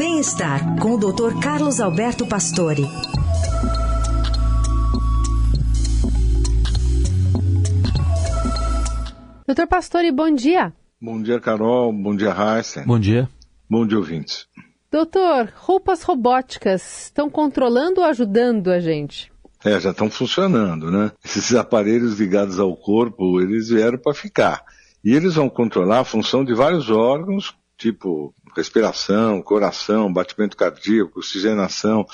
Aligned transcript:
Bem-estar 0.00 0.80
com 0.80 0.94
o 0.94 0.96
Dr. 0.96 1.38
Carlos 1.42 1.78
Alberto 1.78 2.26
Pastore. 2.26 2.84
Doutor 9.46 9.66
Pastore, 9.66 10.10
bom 10.10 10.34
dia. 10.34 10.72
Bom 10.98 11.20
dia, 11.20 11.38
Carol. 11.38 11.92
Bom 11.92 12.16
dia, 12.16 12.32
Raíssa. 12.32 12.82
Bom 12.86 12.98
dia. 12.98 13.28
Bom 13.68 13.86
dia, 13.86 13.98
ouvintes. 13.98 14.46
Doutor, 14.90 15.52
roupas 15.54 16.02
robóticas 16.02 17.02
estão 17.02 17.28
controlando 17.28 18.00
ou 18.00 18.06
ajudando 18.06 18.70
a 18.70 18.80
gente? 18.80 19.30
É, 19.62 19.78
já 19.78 19.90
estão 19.90 20.08
funcionando, 20.10 20.90
né? 20.90 21.12
Esses 21.22 21.54
aparelhos 21.54 22.18
ligados 22.18 22.58
ao 22.58 22.74
corpo, 22.74 23.38
eles 23.38 23.68
vieram 23.68 23.98
para 23.98 24.14
ficar. 24.14 24.64
E 25.04 25.14
eles 25.14 25.34
vão 25.34 25.50
controlar 25.50 26.00
a 26.00 26.04
função 26.04 26.42
de 26.42 26.54
vários 26.54 26.88
órgãos, 26.88 27.54
tipo 27.76 28.34
respiração, 28.56 29.42
coração, 29.42 30.12
batimento 30.12 30.56
cardíaco, 30.56 31.18
oxigenação. 31.18 32.06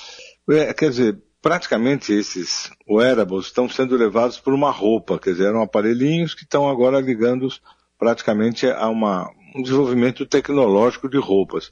É, 0.49 0.73
quer 0.73 0.91
dizer, 0.91 1.23
praticamente 1.43 2.13
esses 2.13 2.71
wearables 2.89 3.47
estão 3.47 3.69
sendo 3.69 3.97
levados 3.97 4.39
por 4.39 4.53
uma 4.53 4.71
roupa, 4.71 5.19
quer 5.19 5.33
dizer, 5.33 5.49
eram 5.49 5.63
aparelhinhos 5.63 6.35
que 6.35 6.43
estão 6.43 6.69
agora 6.69 7.01
ligando 7.01 7.49
praticamente 7.99 8.67
a 8.67 8.89
uma, 8.89 9.31
um 9.55 9.63
desenvolvimento 9.63 10.27
tecnológico 10.27 11.09
de 11.09 11.19
roupas. 11.19 11.71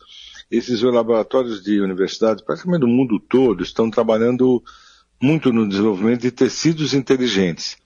Esses 0.50 0.82
laboratórios 0.82 1.62
de 1.62 1.80
universidades, 1.80 2.44
praticamente 2.44 2.80
do 2.80 2.88
mundo 2.88 3.18
todo, 3.18 3.62
estão 3.62 3.90
trabalhando 3.90 4.62
muito 5.20 5.52
no 5.52 5.68
desenvolvimento 5.68 6.22
de 6.22 6.30
tecidos 6.30 6.94
inteligentes. 6.94 7.76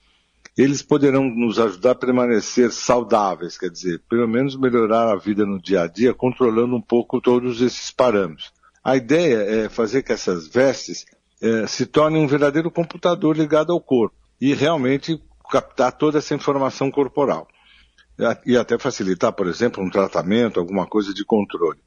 Eles 0.58 0.82
poderão 0.82 1.22
nos 1.22 1.60
ajudar 1.60 1.92
a 1.92 1.94
permanecer 1.94 2.72
saudáveis, 2.72 3.56
quer 3.56 3.70
dizer, 3.70 4.02
pelo 4.10 4.26
menos 4.26 4.56
melhorar 4.56 5.12
a 5.12 5.16
vida 5.16 5.46
no 5.46 5.62
dia 5.62 5.82
a 5.82 5.86
dia, 5.86 6.12
controlando 6.12 6.74
um 6.74 6.82
pouco 6.82 7.20
todos 7.20 7.60
esses 7.60 7.92
parâmetros. 7.92 8.52
A 8.82 8.96
ideia 8.96 9.36
é 9.36 9.68
fazer 9.68 10.02
que 10.02 10.12
essas 10.12 10.48
vestes 10.48 11.06
é, 11.40 11.64
se 11.68 11.86
tornem 11.86 12.20
um 12.20 12.26
verdadeiro 12.26 12.72
computador 12.72 13.36
ligado 13.36 13.72
ao 13.72 13.80
corpo 13.80 14.16
e 14.40 14.52
realmente 14.52 15.22
captar 15.48 15.92
toda 15.92 16.18
essa 16.18 16.34
informação 16.34 16.90
corporal. 16.90 17.46
E 18.44 18.56
até 18.56 18.76
facilitar, 18.76 19.32
por 19.32 19.46
exemplo, 19.46 19.80
um 19.80 19.88
tratamento, 19.88 20.58
alguma 20.58 20.88
coisa 20.88 21.14
de 21.14 21.24
controle. 21.24 21.78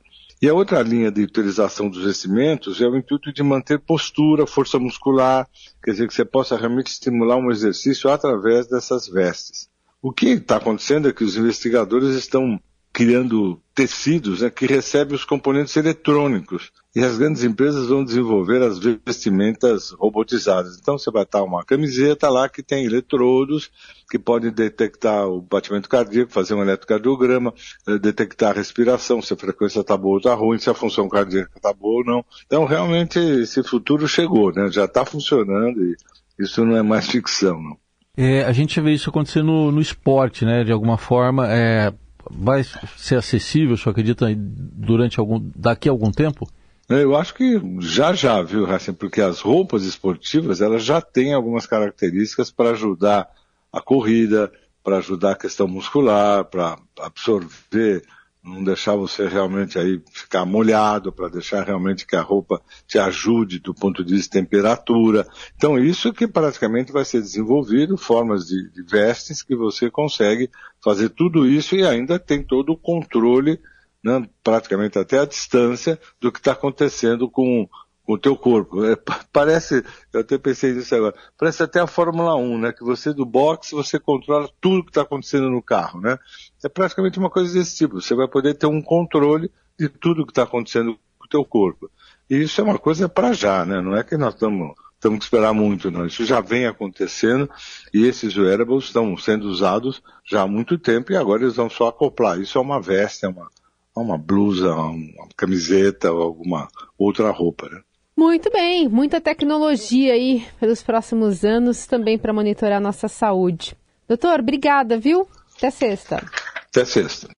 E 0.42 0.50
a 0.50 0.54
outra 0.56 0.82
linha 0.82 1.12
de 1.12 1.22
utilização 1.22 1.88
dos 1.88 2.04
vestimentos 2.04 2.82
é 2.82 2.88
o 2.88 2.98
intuito 2.98 3.32
de 3.32 3.44
manter 3.44 3.78
postura, 3.78 4.48
força 4.48 4.80
muscular, 4.80 5.48
quer 5.84 5.92
dizer, 5.92 6.08
que 6.08 6.16
você 6.16 6.26
possa 6.26 6.58
realmente 6.58 6.88
estimular 6.88 7.38
um 7.38 7.52
exercício 7.52 8.10
através 8.10 8.68
dessas 8.68 9.08
vestes. 9.08 9.70
O 10.02 10.12
que 10.12 10.30
está 10.30 10.56
acontecendo 10.56 11.08
é 11.08 11.14
que 11.14 11.24
os 11.24 11.38
investigadores 11.38 12.16
estão 12.16 12.60
criando 12.94 13.62
tecidos 13.74 14.42
né, 14.42 14.50
que 14.50 14.66
recebem 14.66 15.16
os 15.16 15.24
componentes 15.24 15.76
eletrônicos. 15.78 16.72
E 16.94 17.00
as 17.00 17.18
grandes 17.18 17.42
empresas 17.44 17.88
vão 17.88 18.04
desenvolver 18.04 18.62
as 18.62 18.78
vestimentas 18.78 19.92
robotizadas. 19.92 20.78
Então 20.78 20.98
você 20.98 21.10
vai 21.10 21.24
estar 21.24 21.42
uma 21.42 21.64
camiseta 21.64 22.30
lá 22.30 22.50
que 22.50 22.62
tem 22.62 22.84
eletrodos 22.84 23.72
que 24.10 24.20
podem 24.20 24.52
detectar 24.52 25.26
o 25.26 25.42
batimento 25.42 25.88
cardíaco, 25.88 26.34
fazer 26.34 26.54
um 26.54 26.62
eletrocardiograma, 26.62 27.54
eh, 27.88 27.98
detectar 27.98 28.52
a 28.52 28.56
respiração, 28.56 29.22
se 29.22 29.34
a 29.34 29.38
frequência 29.38 29.80
está 29.80 29.96
boa 29.96 30.16
ou 30.16 30.18
está 30.18 30.34
ruim, 30.34 30.60
se 30.60 30.70
a 30.70 30.74
função 30.74 31.08
cardíaca 31.08 31.54
está 31.56 31.74
boa 31.74 32.00
ou 32.00 32.06
não. 32.06 32.26
Então 32.46 32.66
realmente 32.66 33.18
esse 33.18 33.64
futuro 33.64 34.06
chegou, 34.06 34.52
né? 34.52 34.70
já 34.70 34.84
está 34.84 35.06
funcionando 35.06 35.82
e 35.82 35.96
isso 36.38 36.66
não 36.66 36.76
é 36.76 36.82
mais 36.82 37.08
ficção. 37.08 37.62
Não. 37.62 37.78
É, 38.18 38.44
a 38.44 38.52
gente 38.52 38.82
vê 38.82 38.92
isso 38.92 39.10
acontecer 39.10 39.42
no, 39.42 39.72
no 39.72 39.80
esporte, 39.80 40.44
né? 40.44 40.66
De 40.66 40.72
alguma 40.74 40.98
forma, 40.98 41.48
é, 41.50 41.94
vai 42.34 42.64
ser 42.98 43.16
acessível, 43.16 43.78
você 43.78 43.90
acredita, 43.90 44.28
durante 44.36 45.20
algum, 45.20 45.40
daqui 45.56 45.90
a 45.90 45.92
algum 45.92 46.12
tempo? 46.12 46.48
Eu 46.90 47.16
acho 47.16 47.34
que 47.34 47.62
já 47.80 48.14
já, 48.14 48.42
viu, 48.42 48.66
Raíssa, 48.66 48.92
porque 48.92 49.22
as 49.22 49.40
roupas 49.40 49.84
esportivas, 49.84 50.60
elas 50.60 50.84
já 50.84 51.00
têm 51.00 51.34
algumas 51.34 51.66
características 51.66 52.52
para 52.52 52.72
ajudar 52.72 53.30
a 53.72 53.82
corrida, 53.82 54.52
para 54.84 54.98
ajudar 54.98 55.32
a 55.32 55.38
questão 55.38 55.68
muscular, 55.68 56.46
para 56.46 56.78
absorver 57.00 58.04
não 58.44 58.64
deixar 58.64 58.96
você 58.96 59.28
realmente 59.28 59.78
aí 59.78 60.02
ficar 60.12 60.46
molhado, 60.46 61.12
para 61.12 61.30
deixar 61.30 61.64
realmente 61.64 62.08
que 62.08 62.16
a 62.16 62.22
roupa 62.22 62.62
te 62.88 62.98
ajude 62.98 63.60
do 63.60 63.74
ponto 63.74 64.04
de 64.04 64.16
vista 64.16 64.40
de 64.40 64.44
temperatura. 64.44 65.28
Então 65.56 65.78
isso 65.78 66.12
que 66.12 66.28
praticamente 66.28 66.92
vai 66.92 67.06
ser 67.06 67.22
desenvolvido, 67.22 67.98
formas 67.98 68.48
de, 68.48 68.70
de 68.72 68.82
vestes 68.82 69.44
que 69.44 69.56
você 69.56 69.92
consegue 69.92 70.50
fazer 70.84 71.10
tudo 71.10 71.48
isso 71.48 71.76
e 71.76 71.86
ainda 71.86 72.18
tem 72.18 72.44
todo 72.44 72.72
o 72.72 72.78
controle, 72.78 73.60
né, 74.04 74.28
praticamente 74.44 74.98
até 74.98 75.20
a 75.20 75.26
distância, 75.26 76.00
do 76.20 76.32
que 76.32 76.40
está 76.40 76.54
acontecendo 76.54 77.30
com, 77.30 77.70
com 78.12 78.16
o 78.16 78.20
teu 78.20 78.36
corpo. 78.36 78.84
É, 78.84 78.98
parece, 79.32 79.84
eu 80.12 80.20
até 80.20 80.38
pensei 80.38 80.74
nisso 80.74 80.94
agora, 80.94 81.16
parece 81.38 81.64
até 81.64 81.80
a 81.80 81.88
Fórmula 81.88 82.36
1, 82.36 82.58
né? 82.58 82.74
Que 82.74 82.84
você 82.84 83.14
do 83.14 83.26
boxe, 83.26 83.74
você 83.74 83.98
controla 83.98 84.50
tudo 84.60 84.84
que 84.84 84.90
está 84.90 85.04
acontecendo 85.04 85.50
no 85.50 85.62
carro, 85.62 86.02
né? 86.02 86.18
É 86.64 86.68
praticamente 86.68 87.18
uma 87.18 87.30
coisa 87.30 87.54
desse 87.54 87.78
tipo. 87.78 88.02
Você 88.02 88.14
vai 88.14 88.28
poder 88.28 88.56
ter 88.56 88.68
um 88.68 88.82
controle 88.82 89.50
de 89.80 89.88
tudo 89.88 90.26
que 90.26 90.32
está 90.32 90.44
acontecendo 90.44 90.98
com 91.18 91.26
o 91.26 91.30
teu 91.30 91.46
corpo. 91.46 91.90
E 92.30 92.36
isso 92.42 92.60
é 92.60 92.64
uma 92.64 92.78
coisa 92.78 93.08
para 93.08 93.32
já, 93.32 93.64
né? 93.64 93.80
Não 93.80 93.96
é 93.96 94.04
que 94.04 94.18
nós 94.18 94.34
estamos 94.34 94.76
temos 95.00 95.18
que 95.18 95.26
esperar 95.26 95.52
muito, 95.52 95.90
não. 95.90 96.06
Isso 96.06 96.24
já 96.26 96.42
vem 96.42 96.68
acontecendo 96.68 97.50
e 97.92 98.06
esses 98.06 98.38
wearables 98.38 98.84
estão 98.84 99.18
sendo 99.18 99.48
usados 99.48 100.04
já 100.24 100.44
há 100.44 100.48
muito 100.48 100.78
tempo 100.78 101.12
e 101.12 101.18
agora 101.18 101.42
eles 101.42 101.56
vão 101.56 101.72
só 101.72 101.88
acoplar. 101.88 102.40
Isso 102.40 102.60
é 102.60 102.62
uma 102.62 102.80
veste, 102.80 103.26
é 103.26 103.30
uma, 103.30 103.50
é 103.98 104.00
uma 104.00 104.16
blusa, 104.16 104.72
uma 104.76 105.28
camiseta 105.36 106.12
ou 106.12 106.22
alguma 106.22 106.68
outra 107.00 107.32
roupa, 107.32 107.68
né? 107.68 107.82
Muito 108.22 108.52
bem, 108.52 108.88
muita 108.88 109.20
tecnologia 109.20 110.14
aí 110.14 110.46
pelos 110.60 110.84
próximos 110.84 111.44
anos 111.44 111.88
também 111.88 112.20
para 112.20 112.32
monitorar 112.32 112.80
nossa 112.80 113.08
saúde. 113.08 113.76
Doutor, 114.08 114.42
obrigada, 114.42 114.96
viu? 114.96 115.28
Até 115.58 115.72
sexta. 115.72 116.24
Até 116.70 116.86
sexta. 116.86 117.28